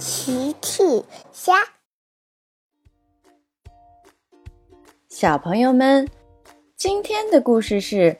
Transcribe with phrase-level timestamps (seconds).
[0.00, 1.52] 奇趣虾，
[5.10, 6.08] 小朋友们，
[6.74, 8.18] 今天的故事是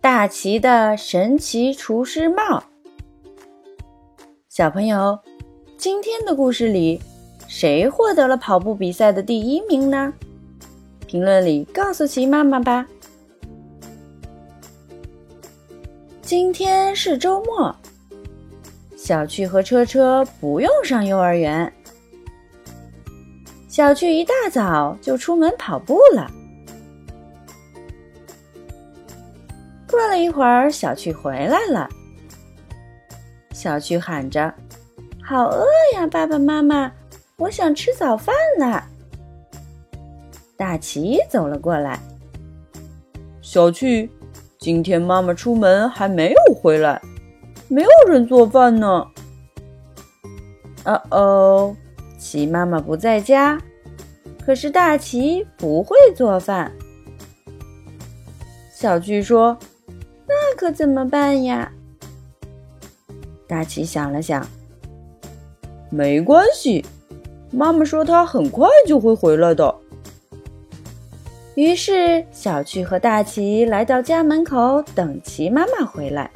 [0.00, 2.64] 大奇的神奇厨师帽。
[4.48, 5.20] 小朋友，
[5.78, 7.00] 今天的故事里，
[7.46, 10.12] 谁获得了跑步比赛的第一名呢？
[11.06, 12.84] 评论里告诉奇妈妈吧。
[16.22, 17.72] 今天是周末。
[19.02, 21.72] 小趣和车车不用上幼儿园。
[23.66, 26.30] 小趣一大早就出门跑步了。
[29.88, 31.88] 过了一会儿，小趣回来了。
[33.52, 34.52] 小趣喊着
[35.24, 36.92] ：“好饿呀，爸爸妈妈，
[37.36, 38.84] 我想吃早饭了。”
[40.58, 41.98] 大奇走了过来。
[43.40, 44.10] 小趣，
[44.58, 47.00] 今天妈妈出门还没有回来。
[47.70, 49.06] 没有人做饭呢。
[50.84, 51.76] 哦哦，
[52.18, 53.60] 齐妈妈不在家，
[54.44, 56.72] 可是大齐不会做饭。
[58.74, 59.56] 小巨说
[60.26, 61.70] ：“那可怎么办呀？”
[63.46, 64.44] 大齐想了想，
[65.90, 66.84] 没关系，
[67.52, 69.72] 妈妈说她很快就会回来的。
[71.54, 76.30] 于是，小巨和大齐来到家门口等齐妈妈回来。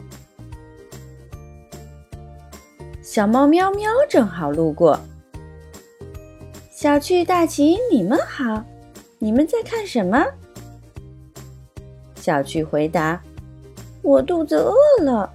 [3.14, 4.98] 小猫喵喵正好路过，
[6.72, 8.64] 小趣、大奇，你们好，
[9.20, 10.26] 你们在看什么？
[12.16, 13.22] 小趣回答
[14.02, 15.32] ：“我肚子饿了，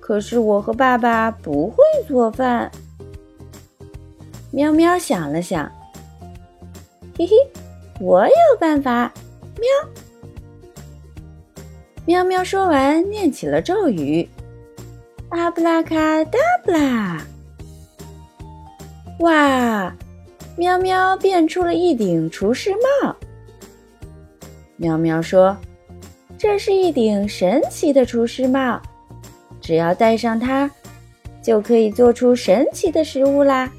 [0.00, 1.76] 可是我和爸爸不会
[2.06, 2.72] 做饭。”
[4.50, 5.70] 喵喵想了想，
[7.18, 7.36] 嘿嘿，
[8.00, 9.12] 我有办法！
[9.58, 9.68] 喵，
[12.06, 14.26] 喵喵说完，念起了咒语。
[15.30, 17.20] 阿布拉卡达布拉！
[19.20, 19.94] 哇，
[20.56, 23.14] 喵喵变出了一顶厨师帽。
[24.76, 25.54] 喵喵说
[26.38, 28.80] ：“这是一顶神奇的厨师帽，
[29.60, 30.70] 只要戴上它，
[31.42, 33.70] 就可以做出神奇的食物啦！”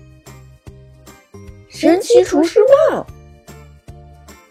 [1.67, 2.59] 神奇厨师
[2.91, 3.07] 帽，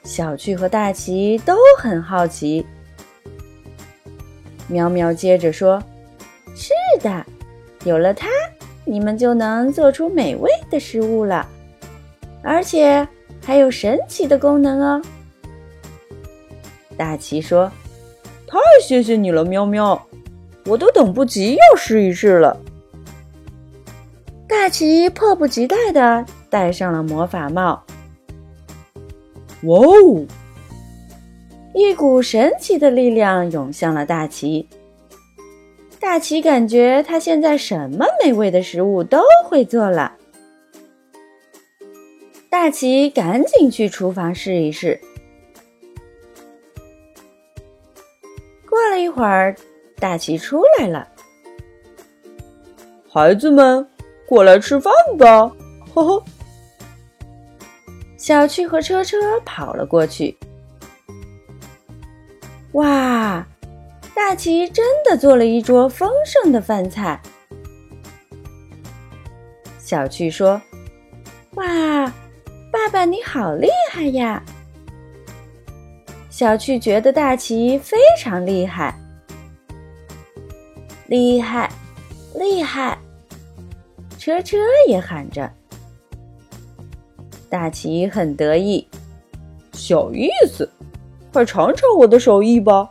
[0.03, 2.67] 小趣和大奇都很好奇。
[4.67, 5.81] 喵喵接着说。
[6.99, 7.25] 的，
[7.85, 8.29] 有了它，
[8.85, 11.49] 你们就能做出美味的食物了，
[12.43, 13.07] 而且
[13.45, 15.03] 还有神奇的功能哦。
[16.97, 17.71] 大奇说
[18.47, 20.07] ：“太谢谢你了，喵喵，
[20.67, 22.61] 我都等不及要试一试了。”
[24.49, 27.83] 大奇迫不及待的戴上了魔法帽。
[29.65, 30.27] 哇哦！
[31.75, 34.67] 一股神奇的力量涌向了大奇。
[36.01, 40.13] 大奇感觉他现在什么美味的食物都会做了。
[42.49, 44.99] 大奇赶紧去厨房试一试。
[48.69, 49.55] 过了一会儿，
[49.99, 51.07] 大奇出来了。
[53.11, 53.87] 孩子们，
[54.27, 55.51] 过来吃饭吧！
[55.95, 56.25] 呵呵。
[58.17, 60.37] 小趣和车车跑了过去。
[62.73, 63.47] 哇！
[64.19, 67.19] 大奇真的做了一桌丰盛的饭菜。
[69.79, 70.61] 小趣说
[71.55, 71.65] ：“哇，
[72.73, 74.43] 爸爸你好厉害呀！”
[76.29, 78.99] 小趣觉得大奇非常厉害，
[81.07, 81.71] 厉害，
[82.35, 82.99] 厉害！
[84.19, 84.59] 车车
[84.89, 85.49] 也喊着。
[87.49, 88.87] 大奇很得意，
[89.73, 90.69] 小意思，
[91.33, 92.91] 快尝尝我的手艺吧。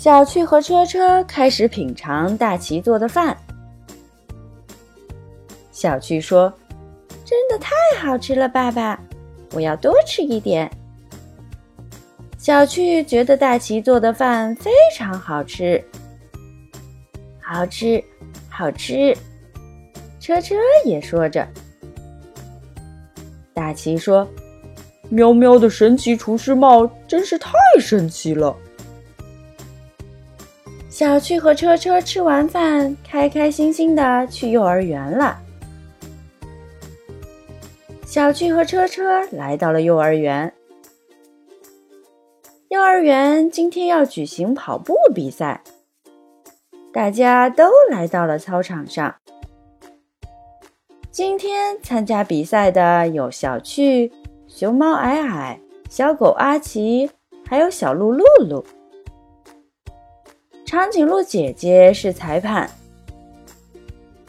[0.00, 3.36] 小趣和车车开始品尝大奇做的饭。
[5.72, 6.50] 小趣说
[7.22, 8.98] ：“真的太好吃了，爸爸，
[9.52, 10.70] 我要多吃一点。”
[12.38, 15.84] 小趣觉得大奇做的饭非常好吃，
[17.38, 18.02] 好吃，
[18.48, 19.14] 好吃。
[20.18, 20.54] 车车
[20.86, 21.46] 也说着。
[23.52, 24.26] 大奇说
[25.10, 28.56] ：“喵喵的神奇厨师帽真是太神奇了。”
[31.00, 35.40] 小趣和车车吃完饭，开开心心的去幼儿园了。
[38.04, 40.52] 小趣和车车来到了幼儿园。
[42.68, 45.62] 幼儿园今天要举行跑步比赛，
[46.92, 49.14] 大家都来到了操场上。
[51.10, 54.12] 今天参加比赛的有小趣、
[54.46, 55.58] 熊猫矮矮、
[55.88, 57.10] 小狗阿奇，
[57.48, 58.62] 还有小鹿露露。
[60.70, 62.70] 长颈鹿姐姐是裁判，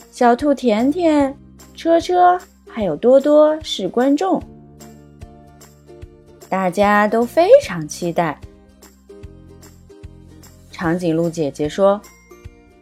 [0.10, 1.38] 小兔甜甜、
[1.76, 2.36] 车车
[2.68, 4.42] 还有多多是观众，
[6.50, 8.42] 大家都非常期待。
[10.72, 12.02] 长颈鹿姐姐说：“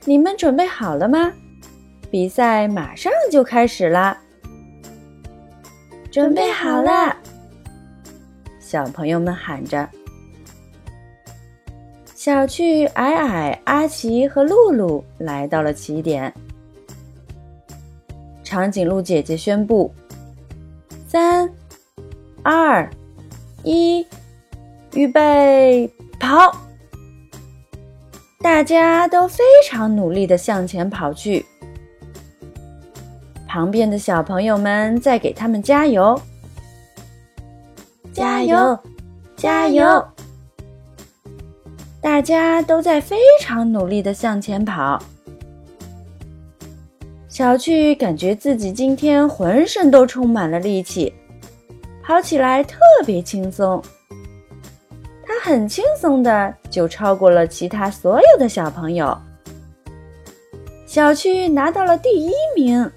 [0.08, 1.30] 你们准备好了吗？
[2.10, 4.18] 比赛马上就开始啦！”
[6.10, 7.14] 准备好了，
[8.58, 9.86] 小朋友们喊着。
[12.20, 16.34] 小趣、矮矮、阿奇和露露来到了起点。
[18.44, 19.90] 长颈鹿姐姐宣布
[21.08, 21.50] ：“三、
[22.44, 22.90] 二、
[23.64, 24.06] 一，
[24.96, 25.90] 预备，
[26.20, 26.54] 跑！”
[28.44, 31.46] 大家都非常努力的向前跑去。
[33.48, 36.22] 旁边的小朋友们在给他们加油，
[38.12, 38.78] 加油，
[39.38, 40.06] 加油！
[42.02, 45.02] 大家都在非常努力的向前跑。
[47.28, 51.14] 小趣感觉自己今天浑身都充满了力气，
[52.04, 53.82] 跑起来特别轻松。
[55.26, 59.16] 他很轻松的就超过了其他所有的小朋友。
[60.86, 62.92] 小趣拿到了第一名。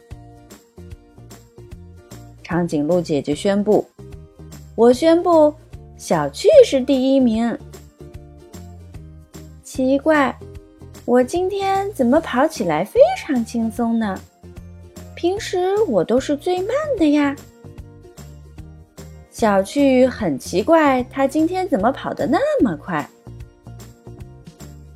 [2.42, 3.86] 长颈鹿姐姐宣布
[4.74, 5.54] ：“我宣布，
[5.96, 7.56] 小趣是第一名。”
[9.74, 10.38] 奇怪，
[11.06, 14.20] 我今天怎么跑起来非常轻松呢？
[15.14, 17.34] 平时我都是最慢的呀。
[19.30, 23.08] 小趣很奇怪，它今天怎么跑得那么快？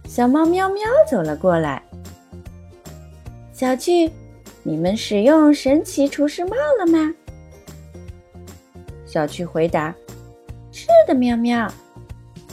[0.06, 1.82] 小猫喵喵走了过来。
[3.54, 4.12] 小趣，
[4.62, 7.14] 你们使用神奇厨师帽了吗？
[9.06, 9.94] 小趣回答
[10.70, 11.66] ：“是的，喵喵。”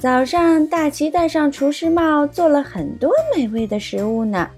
[0.04, 4.50] 早上，大奇戴上厨师帽，做了很多美味的食物呢。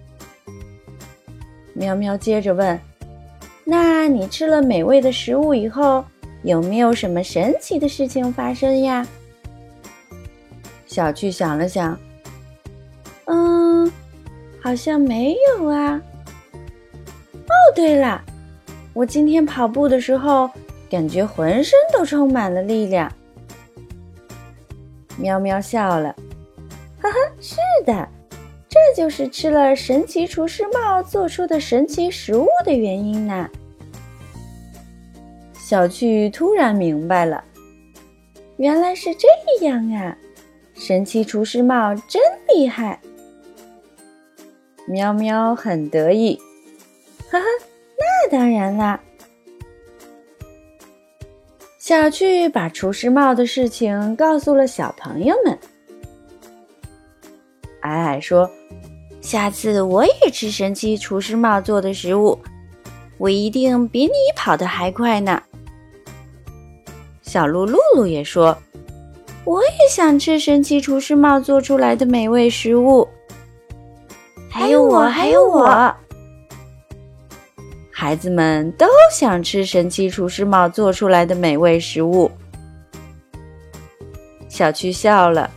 [1.76, 2.80] 喵喵接着问
[3.64, 6.04] ：“那你吃了美味的食物以后，
[6.42, 9.06] 有没有什么神奇的事情发生呀？”
[10.88, 11.96] 小趣想了想，
[13.26, 13.92] 嗯，
[14.60, 16.02] 好像没有啊。
[17.34, 18.20] 哦，对了，
[18.96, 20.50] 我今天跑步的时候，
[20.90, 23.12] 感觉浑身都充满了力量。
[25.18, 26.16] 喵喵笑了，
[27.02, 28.08] 哈哈，是的，
[28.68, 33.50] 这就是吃了神奇厨师帽做出的神奇食物的原因呢。
[35.54, 37.44] 小趣突然明白了，
[38.58, 40.16] 原来是这样啊！
[40.76, 42.22] 神奇厨师帽真
[42.54, 43.00] 厉害。
[44.88, 46.38] 喵喵很得意，
[47.32, 47.46] 哈哈，
[47.98, 49.00] 那当然啦。
[51.88, 55.56] 小趣把厨师帽的事情告诉了小朋友们。
[57.82, 58.50] 矮矮说
[59.22, 62.40] ：“下次我也吃神奇厨师帽做的食物，
[63.20, 65.40] 我一定比你跑得还快呢。”
[67.22, 68.58] 小鹿露露也说
[69.46, 73.08] ：“我也想吃神奇厨师帽做出来的美味食物。”
[74.50, 75.96] 还有我，还有我。
[78.06, 82.30] 孩子们都想吃神奇厨师帽做出来的美味食物。
[84.48, 85.50] 小趣笑了，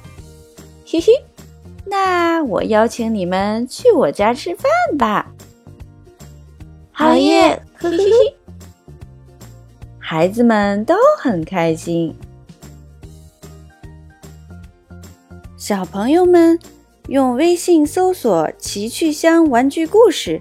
[0.87, 1.13] 嘿嘿，
[1.85, 4.65] 那我邀请你们去我家吃饭
[4.97, 5.31] 吧。
[6.91, 8.37] 好耶，嘿嘿嘿！
[9.99, 12.17] 孩子们都很开心。
[15.59, 16.59] 小朋友们
[17.09, 20.41] 用微信搜索“奇趣箱玩具故事”。